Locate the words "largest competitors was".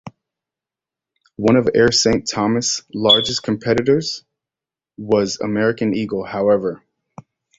2.91-5.39